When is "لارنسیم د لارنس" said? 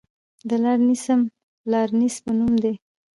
0.63-2.15